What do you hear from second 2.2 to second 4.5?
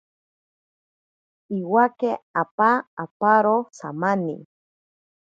apa aparo samani.